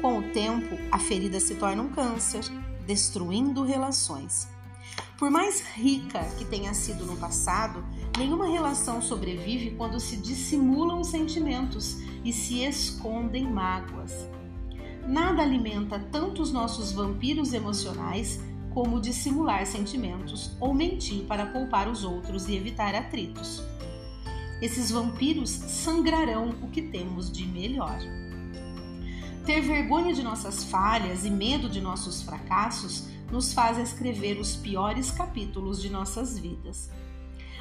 Com 0.00 0.18
o 0.18 0.32
tempo, 0.32 0.76
a 0.90 1.00
ferida 1.00 1.40
se 1.40 1.56
torna 1.56 1.82
um 1.82 1.90
câncer, 1.90 2.44
destruindo 2.86 3.64
relações. 3.64 4.51
Por 5.22 5.30
mais 5.30 5.60
rica 5.60 6.24
que 6.36 6.44
tenha 6.44 6.74
sido 6.74 7.06
no 7.06 7.16
passado, 7.16 7.84
nenhuma 8.18 8.48
relação 8.48 9.00
sobrevive 9.00 9.70
quando 9.76 10.00
se 10.00 10.16
dissimulam 10.16 11.04
sentimentos 11.04 11.98
e 12.24 12.32
se 12.32 12.64
escondem 12.64 13.48
mágoas. 13.48 14.28
Nada 15.06 15.40
alimenta 15.40 16.00
tanto 16.10 16.42
os 16.42 16.52
nossos 16.52 16.90
vampiros 16.90 17.52
emocionais 17.52 18.40
como 18.74 19.00
dissimular 19.00 19.64
sentimentos 19.64 20.56
ou 20.58 20.74
mentir 20.74 21.22
para 21.26 21.46
poupar 21.46 21.86
os 21.86 22.02
outros 22.02 22.48
e 22.48 22.56
evitar 22.56 22.92
atritos 22.92 23.62
esses 24.62 24.92
vampiros 24.92 25.50
sangrarão 25.50 26.50
o 26.62 26.68
que 26.68 26.82
temos 26.82 27.32
de 27.32 27.44
melhor. 27.44 27.98
Ter 29.44 29.60
vergonha 29.60 30.14
de 30.14 30.22
nossas 30.22 30.62
falhas 30.62 31.24
e 31.24 31.30
medo 31.30 31.68
de 31.68 31.80
nossos 31.80 32.22
fracassos 32.22 33.08
nos 33.30 33.52
faz 33.52 33.76
escrever 33.76 34.38
os 34.38 34.54
piores 34.54 35.10
capítulos 35.10 35.82
de 35.82 35.90
nossas 35.90 36.38
vidas. 36.38 36.88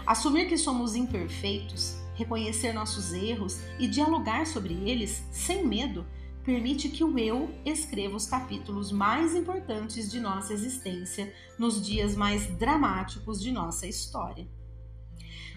Assumir 0.05 0.47
que 0.47 0.57
somos 0.57 0.95
imperfeitos, 0.95 1.95
reconhecer 2.13 2.71
nossos 2.71 3.13
erros 3.13 3.59
e 3.79 3.87
dialogar 3.87 4.45
sobre 4.45 4.75
eles 4.87 5.23
sem 5.31 5.65
medo 5.65 6.05
permite 6.43 6.87
que 6.87 7.03
o 7.03 7.17
eu 7.17 7.49
escreva 7.65 8.15
os 8.15 8.27
capítulos 8.27 8.91
mais 8.91 9.35
importantes 9.35 10.11
de 10.11 10.19
nossa 10.19 10.53
existência 10.53 11.33
nos 11.57 11.83
dias 11.83 12.15
mais 12.15 12.45
dramáticos 12.57 13.41
de 13.41 13.51
nossa 13.51 13.87
história. 13.87 14.47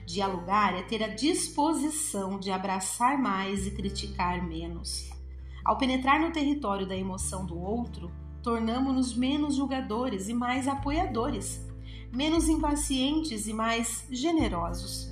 Dialogar 0.07 0.75
é 0.75 0.83
ter 0.83 1.02
a 1.02 1.09
disposição 1.09 2.38
de 2.38 2.50
abraçar 2.50 3.19
mais 3.19 3.66
e 3.66 3.71
criticar 3.71 4.47
menos. 4.47 5.13
Ao 5.64 5.78
penetrar 5.78 6.21
no 6.21 6.30
território 6.30 6.87
da 6.87 6.94
emoção 6.94 7.47
do 7.47 7.59
outro, 7.59 8.12
tornamos-nos 8.42 9.16
menos 9.16 9.56
julgadores 9.56 10.28
e 10.28 10.35
mais 10.35 10.68
apoiadores, 10.68 11.66
menos 12.12 12.49
impacientes 12.49 13.47
e 13.47 13.54
mais 13.54 14.06
generosos. 14.11 15.11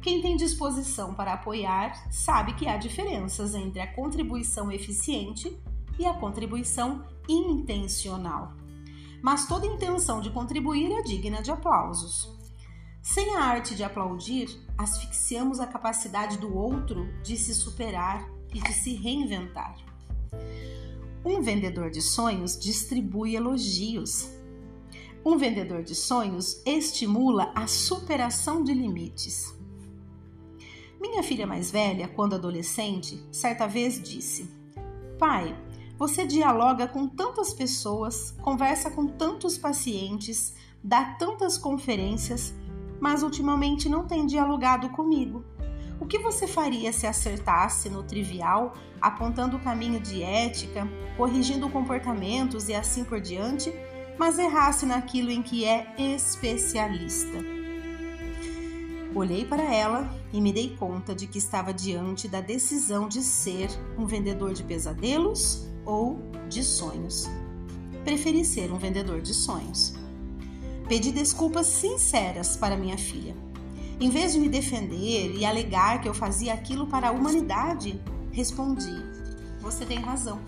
Quem 0.00 0.22
tem 0.22 0.34
disposição 0.36 1.14
para 1.14 1.34
apoiar 1.34 2.10
sabe 2.10 2.54
que 2.54 2.66
há 2.66 2.78
diferenças 2.78 3.54
entre 3.54 3.80
a 3.80 3.92
contribuição 3.92 4.72
eficiente 4.72 5.56
e 5.98 6.06
a 6.06 6.14
contribuição 6.14 7.04
intencional. 7.28 8.54
Mas 9.22 9.46
toda 9.46 9.66
intenção 9.66 10.20
de 10.20 10.30
contribuir 10.30 10.90
é 10.90 11.02
digna 11.02 11.42
de 11.42 11.50
aplausos. 11.50 12.34
Sem 13.02 13.36
a 13.36 13.44
arte 13.44 13.74
de 13.74 13.84
aplaudir, 13.84 14.48
asfixiamos 14.78 15.60
a 15.60 15.66
capacidade 15.66 16.38
do 16.38 16.56
outro 16.56 17.06
de 17.22 17.36
se 17.36 17.54
superar 17.54 18.26
e 18.54 18.60
de 18.60 18.72
se 18.72 18.94
reinventar. 18.94 19.76
Um 21.24 21.40
vendedor 21.40 21.90
de 21.90 22.02
sonhos 22.02 22.58
distribui 22.58 23.36
elogios. 23.36 24.28
Um 25.24 25.36
vendedor 25.38 25.82
de 25.82 25.94
sonhos 25.94 26.60
estimula 26.66 27.52
a 27.54 27.66
superação 27.66 28.64
de 28.64 28.74
limites. 28.74 29.54
Minha 31.00 31.22
filha 31.22 31.46
mais 31.46 31.70
velha, 31.70 32.08
quando 32.08 32.34
adolescente, 32.34 33.24
certa 33.30 33.66
vez 33.66 34.02
disse: 34.02 34.50
Pai, 35.18 35.56
Você 35.96 36.26
dialoga 36.26 36.88
com 36.88 37.06
tantas 37.06 37.54
pessoas, 37.54 38.32
conversa 38.42 38.90
com 38.90 39.06
tantos 39.06 39.56
pacientes, 39.56 40.54
dá 40.82 41.14
tantas 41.14 41.56
conferências, 41.56 42.52
mas 43.00 43.22
ultimamente 43.22 43.88
não 43.88 44.04
tem 44.06 44.26
dialogado 44.26 44.88
comigo. 44.90 45.44
O 46.02 46.04
que 46.04 46.18
você 46.18 46.48
faria 46.48 46.92
se 46.92 47.06
acertasse 47.06 47.88
no 47.88 48.02
trivial, 48.02 48.74
apontando 49.00 49.56
o 49.56 49.60
caminho 49.60 50.00
de 50.00 50.20
ética, 50.20 50.84
corrigindo 51.16 51.70
comportamentos 51.70 52.68
e 52.68 52.74
assim 52.74 53.04
por 53.04 53.20
diante, 53.20 53.72
mas 54.18 54.36
errasse 54.36 54.84
naquilo 54.84 55.30
em 55.30 55.40
que 55.40 55.64
é 55.64 55.94
especialista? 55.96 57.38
Olhei 59.14 59.44
para 59.44 59.62
ela 59.62 60.12
e 60.32 60.40
me 60.40 60.52
dei 60.52 60.76
conta 60.76 61.14
de 61.14 61.28
que 61.28 61.38
estava 61.38 61.72
diante 61.72 62.26
da 62.26 62.40
decisão 62.40 63.06
de 63.06 63.22
ser 63.22 63.70
um 63.96 64.04
vendedor 64.04 64.54
de 64.54 64.64
pesadelos 64.64 65.68
ou 65.86 66.18
de 66.48 66.64
sonhos. 66.64 67.30
Preferi 68.02 68.44
ser 68.44 68.72
um 68.72 68.76
vendedor 68.76 69.20
de 69.20 69.32
sonhos. 69.32 69.94
Pedi 70.88 71.12
desculpas 71.12 71.68
sinceras 71.68 72.56
para 72.56 72.76
minha 72.76 72.98
filha. 72.98 73.51
Em 74.02 74.10
vez 74.10 74.32
de 74.32 74.40
me 74.40 74.48
defender 74.48 75.36
e 75.36 75.44
alegar 75.44 76.00
que 76.00 76.08
eu 76.08 76.12
fazia 76.12 76.52
aquilo 76.52 76.88
para 76.88 77.10
a 77.10 77.12
humanidade, 77.12 78.00
respondi: 78.32 78.96
Você 79.60 79.86
tem 79.86 80.00
razão. 80.00 80.40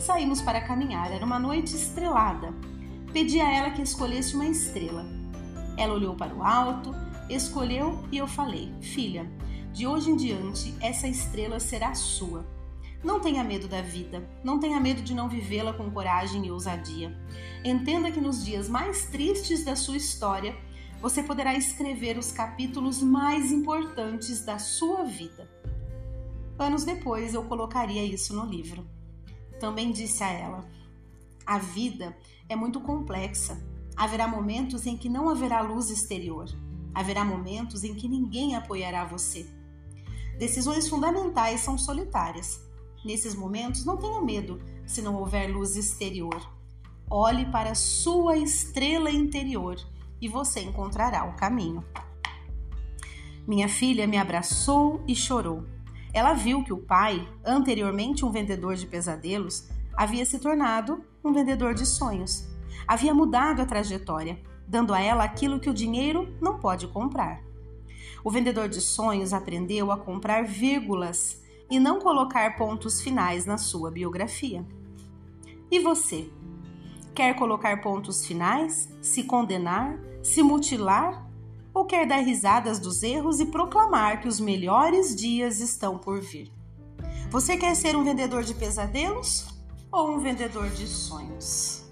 Saímos 0.00 0.40
para 0.40 0.58
caminhar, 0.62 1.12
era 1.12 1.22
uma 1.22 1.38
noite 1.38 1.76
estrelada. 1.76 2.54
Pedi 3.12 3.42
a 3.42 3.54
ela 3.54 3.72
que 3.72 3.82
escolhesse 3.82 4.34
uma 4.34 4.46
estrela. 4.46 5.04
Ela 5.76 5.92
olhou 5.92 6.16
para 6.16 6.34
o 6.34 6.42
alto 6.42 6.94
escolheu 7.28 8.02
e 8.10 8.16
eu 8.16 8.26
falei: 8.26 8.72
Filha, 8.80 9.30
de 9.70 9.86
hoje 9.86 10.10
em 10.10 10.16
diante 10.16 10.74
essa 10.80 11.06
estrela 11.06 11.60
será 11.60 11.94
sua. 11.94 12.46
Não 13.04 13.20
tenha 13.20 13.44
medo 13.44 13.68
da 13.68 13.82
vida, 13.82 14.26
não 14.42 14.58
tenha 14.58 14.80
medo 14.80 15.02
de 15.02 15.12
não 15.12 15.28
vivê-la 15.28 15.74
com 15.74 15.90
coragem 15.90 16.46
e 16.46 16.50
ousadia. 16.50 17.14
Entenda 17.62 18.10
que 18.10 18.20
nos 18.20 18.42
dias 18.42 18.66
mais 18.66 19.06
tristes 19.06 19.62
da 19.62 19.76
sua 19.76 19.96
história, 19.96 20.56
você 21.02 21.20
poderá 21.20 21.52
escrever 21.56 22.16
os 22.16 22.30
capítulos 22.30 23.02
mais 23.02 23.50
importantes 23.50 24.44
da 24.44 24.60
sua 24.60 25.02
vida. 25.02 25.50
Anos 26.56 26.84
depois 26.84 27.34
eu 27.34 27.42
colocaria 27.42 28.04
isso 28.04 28.32
no 28.32 28.46
livro. 28.46 28.86
Também 29.58 29.90
disse 29.90 30.22
a 30.22 30.30
ela: 30.30 30.64
A 31.44 31.58
vida 31.58 32.16
é 32.48 32.54
muito 32.54 32.80
complexa. 32.80 33.60
Haverá 33.96 34.28
momentos 34.28 34.86
em 34.86 34.96
que 34.96 35.08
não 35.08 35.28
haverá 35.28 35.60
luz 35.60 35.90
exterior. 35.90 36.46
Haverá 36.94 37.24
momentos 37.24 37.82
em 37.82 37.96
que 37.96 38.08
ninguém 38.08 38.54
apoiará 38.54 39.04
você. 39.04 39.44
Decisões 40.38 40.88
fundamentais 40.88 41.62
são 41.62 41.76
solitárias. 41.76 42.60
Nesses 43.04 43.34
momentos, 43.34 43.84
não 43.84 43.96
tenha 43.96 44.22
medo 44.22 44.62
se 44.86 45.02
não 45.02 45.16
houver 45.16 45.52
luz 45.52 45.74
exterior. 45.74 46.40
Olhe 47.10 47.44
para 47.50 47.74
sua 47.74 48.36
estrela 48.36 49.10
interior 49.10 49.76
e 50.22 50.28
você 50.28 50.60
encontrará 50.60 51.24
o 51.24 51.34
caminho. 51.34 51.84
Minha 53.46 53.68
filha 53.68 54.06
me 54.06 54.16
abraçou 54.16 55.02
e 55.06 55.14
chorou. 55.14 55.66
Ela 56.14 56.32
viu 56.32 56.62
que 56.64 56.72
o 56.72 56.78
pai, 56.78 57.28
anteriormente 57.44 58.24
um 58.24 58.30
vendedor 58.30 58.76
de 58.76 58.86
pesadelos, 58.86 59.68
havia 59.94 60.24
se 60.24 60.38
tornado 60.38 61.04
um 61.24 61.32
vendedor 61.32 61.74
de 61.74 61.84
sonhos. 61.84 62.48
Havia 62.86 63.12
mudado 63.12 63.60
a 63.60 63.66
trajetória 63.66 64.38
dando 64.72 64.94
a 64.94 65.00
ela 65.02 65.22
aquilo 65.22 65.60
que 65.60 65.68
o 65.68 65.74
dinheiro 65.74 66.34
não 66.40 66.58
pode 66.58 66.86
comprar. 66.86 67.42
O 68.24 68.30
vendedor 68.30 68.70
de 68.70 68.80
sonhos 68.80 69.34
aprendeu 69.34 69.92
a 69.92 69.98
comprar 69.98 70.44
vírgulas 70.44 71.42
e 71.70 71.78
não 71.78 72.00
colocar 72.00 72.56
pontos 72.56 73.00
finais 73.00 73.44
na 73.44 73.58
sua 73.58 73.90
biografia. 73.90 74.64
E 75.70 75.78
você? 75.78 76.30
Quer 77.14 77.34
colocar 77.36 77.82
pontos 77.82 78.24
finais, 78.24 78.88
se 79.02 79.24
condenar, 79.24 79.98
se 80.22 80.42
mutilar 80.42 81.28
ou 81.74 81.84
quer 81.84 82.06
dar 82.06 82.20
risadas 82.20 82.78
dos 82.78 83.02
erros 83.02 83.40
e 83.40 83.46
proclamar 83.46 84.20
que 84.20 84.28
os 84.28 84.38
melhores 84.38 85.14
dias 85.14 85.60
estão 85.60 85.98
por 85.98 86.20
vir? 86.20 86.52
Você 87.30 87.56
quer 87.56 87.74
ser 87.74 87.96
um 87.96 88.04
vendedor 88.04 88.42
de 88.42 88.54
pesadelos 88.54 89.46
ou 89.90 90.12
um 90.12 90.18
vendedor 90.20 90.68
de 90.70 90.86
sonhos? 90.86 91.82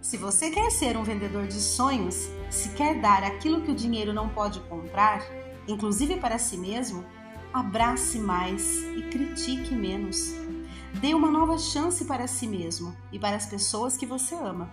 Se 0.00 0.16
você 0.16 0.50
quer 0.50 0.70
ser 0.70 0.96
um 0.96 1.04
vendedor 1.04 1.46
de 1.46 1.60
sonhos, 1.60 2.28
se 2.50 2.70
quer 2.70 2.98
dar 2.98 3.22
aquilo 3.22 3.60
que 3.60 3.70
o 3.70 3.74
dinheiro 3.74 4.12
não 4.12 4.30
pode 4.30 4.58
comprar, 4.60 5.22
inclusive 5.68 6.16
para 6.16 6.38
si 6.38 6.56
mesmo, 6.56 7.04
abrace 7.52 8.18
mais 8.18 8.82
e 8.96 9.02
critique 9.10 9.74
menos. 9.74 10.32
Dê 10.94 11.12
uma 11.12 11.30
nova 11.30 11.58
chance 11.58 12.06
para 12.06 12.26
si 12.26 12.46
mesmo 12.46 12.96
e 13.12 13.18
para 13.18 13.36
as 13.36 13.44
pessoas 13.44 13.98
que 13.98 14.06
você 14.06 14.34
ama. 14.34 14.70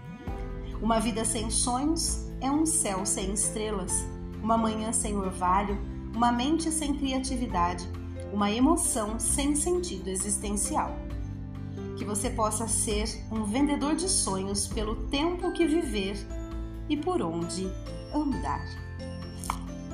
Uma 0.81 0.99
vida 0.99 1.25
sem 1.25 1.49
sonhos 1.49 2.25
é 2.41 2.51
um 2.51 2.65
céu 2.65 3.05
sem 3.05 3.33
estrelas, 3.33 4.05
uma 4.41 4.57
manhã 4.57 4.91
sem 4.91 5.15
orvalho, 5.15 5.77
uma 6.13 6.31
mente 6.31 6.71
sem 6.71 6.93
criatividade, 6.95 7.88
uma 8.31 8.51
emoção 8.51 9.19
sem 9.19 9.55
sentido 9.55 10.09
existencial 10.09 10.95
que 11.95 12.03
você 12.03 12.29
possa 12.29 12.67
ser 12.67 13.05
um 13.31 13.45
vendedor 13.45 13.95
de 13.95 14.09
sonhos 14.09 14.67
pelo 14.67 14.95
tempo 15.07 15.51
que 15.53 15.65
viver 15.65 16.17
e 16.89 16.97
por 16.97 17.21
onde 17.21 17.67
andar. 18.13 18.65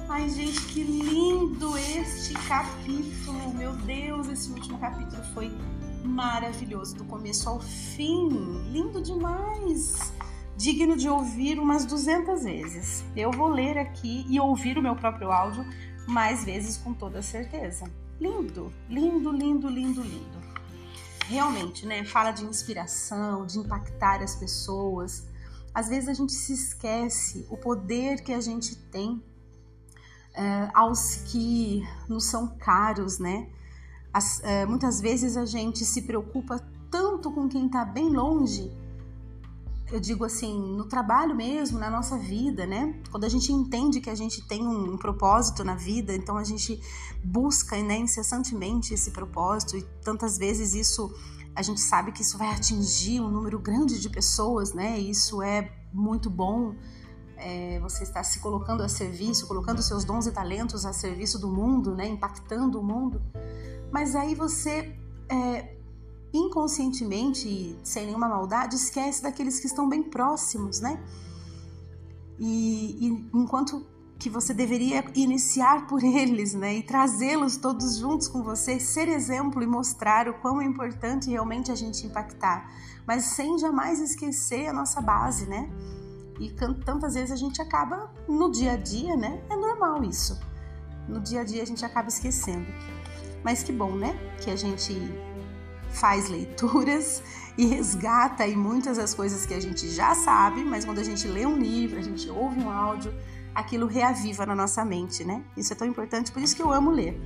Ai, 0.10 0.30
gente, 0.30 0.60
que 0.66 0.84
lindo 0.84 1.78
este 1.78 2.34
capítulo! 2.48 3.54
Meu 3.54 3.74
Deus, 3.78 4.28
esse 4.28 4.52
último 4.52 4.78
capítulo 4.80 5.24
foi 5.34 5.52
maravilhoso, 6.04 6.96
do 6.96 7.06
começo 7.06 7.48
ao 7.48 7.60
fim. 7.62 8.28
Lindo 8.72 9.02
demais! 9.02 10.12
Digno 10.62 10.96
de 10.96 11.10
ouvir 11.10 11.58
umas 11.58 11.86
200 11.86 12.44
vezes. 12.44 13.04
Eu 13.16 13.32
vou 13.32 13.48
ler 13.48 13.80
aqui 13.80 14.28
e 14.30 14.40
ouvir 14.40 14.78
o 14.78 14.82
meu 14.82 14.96
próprio 14.96 15.32
áudio 15.32 15.66
mais 16.06 16.46
vezes 16.46 16.78
com 16.78 16.94
toda 16.94 17.20
certeza. 17.24 17.92
Lindo, 18.20 18.72
lindo, 18.88 19.32
lindo, 19.32 19.68
lindo, 19.68 20.04
lindo 20.04 20.40
realmente, 21.28 21.88
né, 21.88 22.06
fala 22.06 22.32
de 22.32 22.46
inspiração, 22.46 23.44
de 23.44 23.58
impactar 23.58 24.22
as 24.22 24.36
pessoas. 24.36 25.26
Às 25.74 25.90
vezes 25.90 26.10
a 26.10 26.14
gente 26.14 26.32
se 26.32 26.54
esquece 26.54 27.48
o 27.50 27.58
poder 27.58 28.22
que 28.22 28.32
a 28.32 28.40
gente 28.40 28.76
tem 28.76 29.20
é, 30.36 30.70
aos 30.76 31.16
que 31.16 31.82
nos 32.08 32.26
são 32.26 32.48
caros, 32.60 33.18
né? 33.18 33.50
As, 34.14 34.44
é, 34.44 34.68
muitas 34.68 35.02
vezes 35.02 35.36
a 35.38 35.46
gente 35.46 35.84
se 35.86 36.04
preocupa 36.04 36.64
tanto 36.92 37.32
com 37.32 37.50
quem 37.50 37.66
está 37.66 37.84
bem 37.84 38.10
longe 38.10 38.72
eu 39.92 40.00
digo 40.00 40.24
assim, 40.24 40.58
no 40.58 40.86
trabalho 40.86 41.36
mesmo, 41.36 41.78
na 41.78 41.90
nossa 41.90 42.18
vida, 42.18 42.66
né? 42.66 42.96
Quando 43.12 43.26
a 43.26 43.30
gente 43.30 43.52
entende 43.52 44.00
que 44.00 44.10
a 44.10 44.16
gente 44.16 44.42
tem 44.48 44.66
um, 44.66 44.98
propósito 44.98 45.64
na 45.66 45.76
vida, 45.76 46.16
então 46.16 46.38
a 46.38 46.44
gente 46.44 46.82
busca 47.24 47.76
né, 47.84 47.98
incessantemente 47.98 48.94
esse 48.94 49.12
propósito 49.12 49.76
e 49.78 49.82
tantas 50.02 50.38
vezes 50.38 50.74
isso 50.74 51.14
a 51.54 51.62
gente 51.62 51.82
sabe 51.82 52.14
que 52.14 52.22
isso 52.22 52.38
vai 52.38 52.50
atingir 52.56 53.20
um 53.20 53.30
número 53.30 53.60
grande 53.60 54.00
de 54.00 54.10
pessoas, 54.10 54.74
né? 54.74 54.98
Isso 54.98 55.42
é 55.42 55.70
muito 55.92 56.30
bom. 56.30 56.74
É, 57.36 57.78
você 57.82 58.04
está 58.04 58.24
se 58.24 58.40
colocando 58.40 58.84
a 58.84 58.88
serviço, 58.88 59.46
colocando 59.46 59.82
seus 59.82 60.06
dons 60.06 60.26
e 60.28 60.32
talentos 60.32 60.86
a 60.86 60.94
serviço 60.94 61.38
do 61.38 61.50
mundo, 61.50 61.94
né? 61.94 62.08
Impactando 62.08 62.80
o 62.80 62.84
mundo. 62.84 63.22
Mas 63.92 64.16
aí 64.16 64.34
você 64.34 64.98
é, 65.30 65.76
inconscientemente, 66.34 67.78
sem 67.84 68.06
nenhuma 68.06 68.28
maldade, 68.28 68.76
esquece 68.76 69.22
daqueles 69.22 69.60
que 69.60 69.68
estão 69.68 69.88
bem 69.88 70.04
próximos, 70.04 70.80
né? 70.80 71.04
E, 72.40 73.08
e 73.08 73.30
enquanto 73.34 73.86
que 74.18 74.30
você 74.30 74.54
deveria 74.54 75.04
iniciar 75.16 75.88
por 75.88 76.02
eles, 76.06 76.54
né? 76.54 76.76
E 76.76 76.84
trazê-los 76.84 77.58
todos 77.58 77.98
juntos 77.98 78.28
com 78.28 78.44
você, 78.44 78.80
ser 78.80 79.10
exemplo 79.10 79.62
e 79.62 79.68
mostrar 79.68 80.30
o 80.30 80.34
quão 80.36 80.62
é 80.62 80.66
importante 80.66 81.30
realmente 81.30 81.72
a 81.72 81.76
gente 81.76 82.06
impactar, 82.06 82.72
mas 83.06 83.26
sem 83.26 83.58
jamais 83.58 84.00
esquecer 84.00 84.68
a 84.68 84.74
nossa 84.74 85.02
base, 85.02 85.48
né? 85.48 85.70
E 86.40 86.50
tantas 86.50 87.14
vezes 87.14 87.32
a 87.32 87.36
gente 87.36 87.62
acaba 87.62 88.12
no 88.28 88.52
dia 88.52 88.74
a 88.74 88.78
dia, 88.78 89.16
né? 89.16 89.44
É 89.50 89.56
normal 89.56 90.04
isso. 90.04 90.40
No 91.08 91.20
dia 91.20 91.42
a 91.42 91.44
dia 91.44 91.62
a 91.62 91.66
gente 91.66 91.84
acaba 91.84 92.08
esquecendo. 92.08 92.66
Mas 93.44 93.64
que 93.64 93.72
bom, 93.72 93.92
né? 93.96 94.14
Que 94.42 94.50
a 94.50 94.56
gente 94.56 94.94
faz 95.94 96.30
leituras 96.30 97.22
e 97.58 97.66
resgata 97.66 98.44
aí 98.44 98.56
muitas 98.56 98.98
das 98.98 99.14
coisas 99.14 99.46
que 99.46 99.54
a 99.54 99.60
gente 99.60 99.90
já 99.90 100.16
sabe, 100.16 100.64
mas 100.64 100.86
quando 100.86 101.00
a 101.00 101.04
gente 101.04 101.28
lê 101.28 101.46
um 101.46 101.58
livro, 101.58 102.00
a 102.00 102.02
gente 102.02 102.30
ouve 102.30 102.60
um 102.60 102.70
áudio, 102.70 103.14
aquilo 103.54 103.88
reaviva 103.88 104.46
na 104.46 104.56
nossa 104.56 104.84
mente, 104.86 105.24
né? 105.24 105.44
Isso 105.56 105.74
é 105.74 105.76
tão 105.76 105.88
importante, 105.88 106.32
por 106.32 106.42
isso 106.42 106.56
que 106.56 106.62
eu 106.62 106.72
amo 106.72 106.90
ler. 106.90 107.20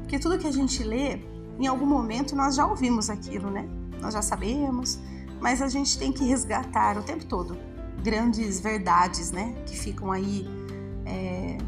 Porque 0.00 0.18
tudo 0.18 0.38
que 0.38 0.46
a 0.46 0.52
gente 0.52 0.82
lê, 0.82 1.20
em 1.58 1.66
algum 1.66 1.86
momento 1.86 2.36
nós 2.36 2.54
já 2.54 2.66
ouvimos 2.66 3.10
aquilo, 3.10 3.50
né? 3.50 3.68
Nós 4.00 4.14
já 4.14 4.22
sabemos, 4.22 4.98
mas 5.40 5.60
a 5.60 5.68
gente 5.68 5.98
tem 5.98 6.12
que 6.12 6.24
resgatar 6.24 6.96
o 6.96 7.02
tempo 7.02 7.24
todo 7.24 7.56
grandes 8.02 8.60
verdades, 8.60 9.30
né? 9.30 9.54
Que 9.66 9.76
ficam 9.76 10.10
aí 10.10 10.46
é, 11.06 11.58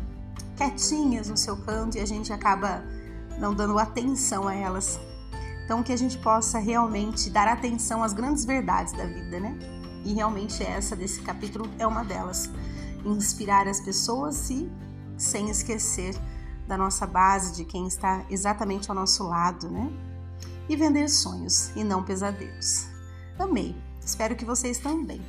quietinhas 0.57 1.29
no 1.29 1.37
seu 1.37 1.57
canto 1.57 1.97
e 1.97 2.01
a 2.01 2.07
gente 2.07 2.33
acaba 2.33 2.83
não 3.39 3.55
dando 3.55 3.79
atenção 3.79 4.47
a 4.47 4.55
elas 4.55 5.01
Então, 5.65 5.83
que 5.83 5.93
a 5.93 5.97
gente 5.97 6.19
possa 6.19 6.59
realmente 6.59 7.31
dar 7.31 7.49
atenção 7.49 8.03
às 8.03 8.13
grandes 8.13 8.45
verdades 8.45 8.93
da 8.93 9.07
vida, 9.07 9.41
né? 9.41 9.59
E 10.05 10.13
realmente 10.13 10.63
essa 10.63 10.95
desse 10.95 11.21
capítulo 11.23 11.69
é 11.79 11.87
uma 11.87 12.05
delas. 12.05 12.51
Inspirar 13.05 13.67
as 13.67 13.81
pessoas 13.81 14.51
e 14.51 14.71
sem 15.17 15.49
esquecer 15.49 16.15
da 16.67 16.77
nossa 16.77 17.07
base, 17.07 17.55
de 17.55 17.65
quem 17.65 17.87
está 17.87 18.25
exatamente 18.31 18.91
ao 18.91 18.95
nosso 18.95 19.25
lado, 19.25 19.71
né? 19.71 19.91
E 20.69 20.77
vender 20.77 21.09
sonhos 21.09 21.71
e 21.75 21.83
não 21.83 22.03
pesadelos. 22.03 22.87
Amei. 23.39 23.75
Espero 24.05 24.37
que 24.37 24.45
vocês 24.45 24.79
também. 24.79 25.21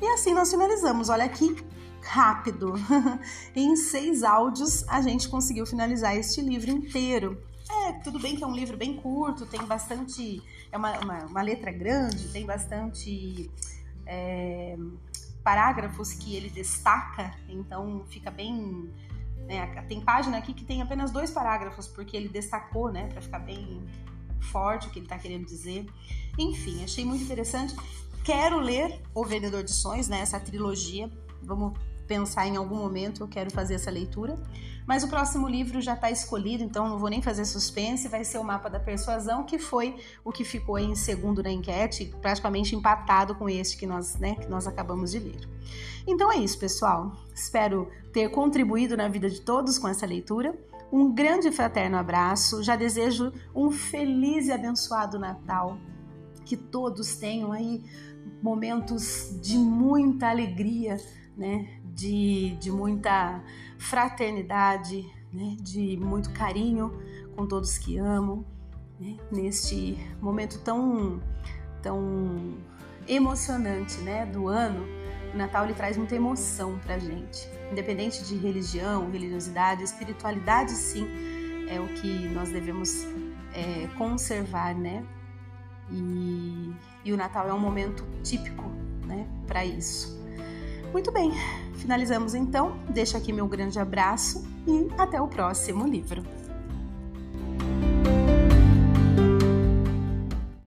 E 0.00 0.06
assim 0.08 0.34
nós 0.34 0.50
finalizamos. 0.50 1.08
Olha 1.08 1.28
que 1.28 1.56
rápido. 2.02 2.74
em 3.54 3.76
seis 3.76 4.22
áudios 4.22 4.86
a 4.88 5.00
gente 5.00 5.28
conseguiu 5.28 5.64
finalizar 5.64 6.16
este 6.16 6.40
livro 6.40 6.70
inteiro. 6.70 7.40
É, 7.70 7.92
tudo 8.04 8.18
bem 8.18 8.36
que 8.36 8.44
é 8.44 8.46
um 8.46 8.54
livro 8.54 8.76
bem 8.76 8.96
curto, 8.96 9.46
tem 9.46 9.64
bastante. 9.64 10.42
É 10.70 10.76
uma, 10.76 10.98
uma, 10.98 11.18
uma 11.26 11.42
letra 11.42 11.70
grande, 11.72 12.28
tem 12.28 12.44
bastante. 12.44 13.50
É, 14.06 14.76
parágrafos 15.42 16.12
que 16.12 16.34
ele 16.34 16.48
destaca, 16.48 17.34
então 17.48 18.04
fica 18.08 18.30
bem. 18.30 18.90
Né, 19.46 19.66
tem 19.88 20.00
página 20.00 20.38
aqui 20.38 20.54
que 20.54 20.64
tem 20.64 20.80
apenas 20.80 21.10
dois 21.10 21.30
parágrafos, 21.30 21.88
porque 21.88 22.16
ele 22.16 22.28
destacou, 22.28 22.92
né, 22.92 23.08
para 23.08 23.20
ficar 23.20 23.40
bem 23.40 23.82
forte 24.40 24.86
o 24.86 24.90
que 24.90 25.00
ele 25.00 25.06
está 25.06 25.18
querendo 25.18 25.44
dizer. 25.44 25.86
Enfim, 26.38 26.82
achei 26.84 27.04
muito 27.04 27.24
interessante. 27.24 27.74
Quero 28.24 28.58
ler 28.58 29.00
O 29.14 29.24
Vendedor 29.24 29.64
de 29.64 29.72
Sonhos, 29.72 30.08
né, 30.08 30.20
essa 30.20 30.38
trilogia. 30.38 31.10
Vamos 31.42 31.76
pensar 32.06 32.46
em 32.46 32.56
algum 32.56 32.76
momento, 32.76 33.22
eu 33.22 33.28
quero 33.28 33.50
fazer 33.50 33.74
essa 33.74 33.90
leitura. 33.90 34.38
Mas 34.86 35.04
o 35.04 35.08
próximo 35.08 35.48
livro 35.48 35.80
já 35.80 35.94
está 35.94 36.10
escolhido, 36.10 36.64
então 36.64 36.88
não 36.88 36.98
vou 36.98 37.08
nem 37.08 37.22
fazer 37.22 37.44
suspense, 37.44 38.08
vai 38.08 38.24
ser 38.24 38.38
o 38.38 38.44
Mapa 38.44 38.68
da 38.68 38.80
Persuasão, 38.80 39.44
que 39.44 39.58
foi 39.58 39.96
o 40.24 40.32
que 40.32 40.44
ficou 40.44 40.78
em 40.78 40.94
segundo 40.94 41.42
na 41.42 41.50
enquete, 41.50 42.12
praticamente 42.20 42.74
empatado 42.74 43.34
com 43.34 43.48
este 43.48 43.76
que 43.76 43.86
nós, 43.86 44.16
né, 44.16 44.34
que 44.34 44.48
nós 44.48 44.66
acabamos 44.66 45.12
de 45.12 45.20
ler. 45.20 45.48
Então 46.06 46.32
é 46.32 46.36
isso, 46.36 46.58
pessoal. 46.58 47.12
Espero 47.32 47.88
ter 48.12 48.28
contribuído 48.30 48.96
na 48.96 49.08
vida 49.08 49.30
de 49.30 49.40
todos 49.40 49.78
com 49.78 49.86
essa 49.86 50.04
leitura. 50.04 50.58
Um 50.92 51.12
grande 51.12 51.50
fraterno 51.52 51.96
abraço. 51.96 52.62
Já 52.62 52.74
desejo 52.74 53.32
um 53.54 53.70
feliz 53.70 54.48
e 54.48 54.52
abençoado 54.52 55.18
Natal. 55.18 55.78
Que 56.44 56.56
todos 56.56 57.16
tenham 57.16 57.52
aí 57.52 57.84
momentos 58.42 59.38
de 59.40 59.56
muita 59.56 60.28
alegria, 60.28 60.96
né? 61.36 61.80
De, 61.94 62.56
de 62.56 62.70
muita 62.70 63.42
fraternidade, 63.78 65.06
né? 65.32 65.56
de 65.60 65.96
muito 65.96 66.30
carinho 66.30 66.92
com 67.36 67.46
todos 67.46 67.78
que 67.78 67.98
amam, 67.98 68.44
né? 68.98 69.16
neste 69.30 69.98
momento 70.20 70.58
tão, 70.60 71.20
tão 71.82 72.54
emocionante 73.06 73.98
né? 74.00 74.26
do 74.26 74.48
ano. 74.48 74.86
O 75.32 75.36
Natal 75.36 75.64
ele 75.64 75.74
traz 75.74 75.96
muita 75.96 76.14
emoção 76.14 76.78
para 76.78 76.98
gente, 76.98 77.48
independente 77.70 78.22
de 78.24 78.36
religião, 78.36 79.10
religiosidade, 79.10 79.82
espiritualidade, 79.82 80.72
sim, 80.72 81.06
é 81.68 81.80
o 81.80 81.88
que 81.88 82.28
nós 82.28 82.50
devemos 82.50 83.06
é, 83.54 83.86
conservar, 83.96 84.74
né? 84.74 85.02
E, 85.90 86.74
e 87.04 87.12
o 87.12 87.16
Natal 87.16 87.48
é 87.48 87.52
um 87.54 87.58
momento 87.58 88.04
típico, 88.22 88.64
né, 89.06 89.26
para 89.46 89.64
isso. 89.64 90.20
Muito 90.92 91.10
bem, 91.10 91.32
finalizamos 91.74 92.34
então. 92.34 92.76
Deixo 92.88 93.16
aqui 93.16 93.32
meu 93.32 93.46
grande 93.46 93.78
abraço 93.78 94.46
e 94.66 94.88
até 94.98 95.20
o 95.20 95.28
próximo 95.28 95.86
livro. 95.86 96.22